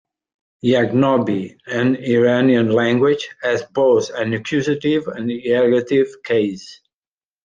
[0.65, 6.81] Yagnobi, an Iranian language, has both an accusative and ergative case.